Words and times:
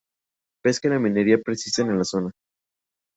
Pesca 0.63 0.87
y 0.87 0.91
la 0.93 0.99
minería 0.99 1.37
persisten 1.45 1.91
en 1.91 1.99
la 1.99 2.03
zona. 2.13 2.31